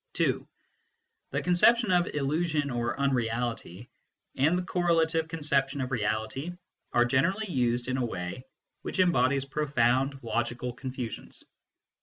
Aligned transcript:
(2) 0.13 0.47
The 1.29 1.43
conception 1.43 1.91
of" 1.91 2.07
illusion" 2.15 2.71
or" 2.71 2.99
unreality," 2.99 3.87
and 4.35 4.57
the 4.57 4.63
correlative 4.63 5.27
conception 5.27 5.79
of" 5.79 5.91
reality," 5.91 6.53
are 6.91 7.05
generally 7.05 7.45
used 7.51 7.87
in 7.87 7.97
a 7.97 8.05
way 8.07 8.43
which 8.81 8.97
embodies 8.99 9.45
profound 9.45 10.17
logical 10.23 10.73
con 10.73 10.91
fusions. 10.91 11.43